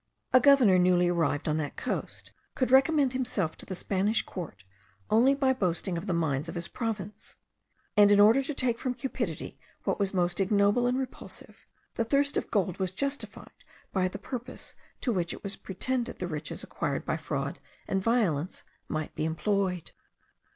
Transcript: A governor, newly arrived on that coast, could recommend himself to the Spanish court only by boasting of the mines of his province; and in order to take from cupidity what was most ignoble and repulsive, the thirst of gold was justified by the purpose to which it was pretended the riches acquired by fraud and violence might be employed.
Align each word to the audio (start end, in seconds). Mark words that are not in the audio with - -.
A 0.33 0.39
governor, 0.39 0.79
newly 0.79 1.09
arrived 1.09 1.47
on 1.47 1.57
that 1.57 1.77
coast, 1.77 2.31
could 2.55 2.71
recommend 2.71 3.13
himself 3.13 3.55
to 3.57 3.67
the 3.67 3.75
Spanish 3.75 4.23
court 4.23 4.63
only 5.11 5.35
by 5.35 5.53
boasting 5.53 5.95
of 5.95 6.07
the 6.07 6.11
mines 6.13 6.49
of 6.49 6.55
his 6.55 6.67
province; 6.67 7.35
and 7.95 8.09
in 8.11 8.19
order 8.19 8.41
to 8.41 8.55
take 8.55 8.79
from 8.79 8.95
cupidity 8.95 9.59
what 9.83 9.99
was 9.99 10.11
most 10.11 10.39
ignoble 10.39 10.87
and 10.87 10.97
repulsive, 10.97 11.67
the 11.93 12.03
thirst 12.03 12.35
of 12.35 12.49
gold 12.49 12.79
was 12.79 12.89
justified 12.89 13.53
by 13.93 14.07
the 14.07 14.17
purpose 14.17 14.73
to 15.01 15.13
which 15.13 15.33
it 15.33 15.43
was 15.43 15.55
pretended 15.55 16.17
the 16.17 16.25
riches 16.25 16.63
acquired 16.63 17.05
by 17.05 17.15
fraud 17.15 17.59
and 17.87 18.01
violence 18.01 18.63
might 18.89 19.13
be 19.13 19.23
employed. 19.23 19.91